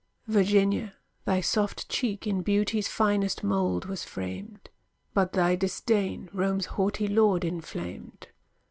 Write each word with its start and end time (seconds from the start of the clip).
Virginia, 0.25 0.95
thy 1.25 1.39
soft 1.39 1.87
cheek 1.87 2.25
In 2.25 2.41
Beauty's 2.41 2.87
finest 2.87 3.43
mould 3.43 3.85
was 3.85 4.03
framed; 4.03 4.71
But 5.13 5.33
thy 5.33 5.55
disdain 5.55 6.27
Rome's 6.33 6.65
haughty 6.65 7.07
lord 7.07 7.45
inflamed. 7.45 8.29